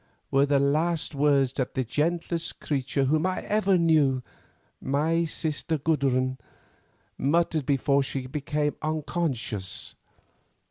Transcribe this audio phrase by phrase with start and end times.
[0.31, 4.23] were the last words that the gentlest creature whom I ever knew,
[4.81, 6.39] my sister Gudrun,
[7.19, 9.93] muttered before she became unconscious.